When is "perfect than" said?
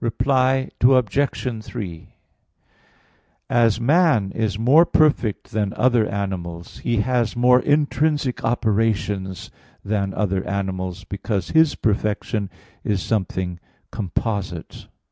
4.84-5.72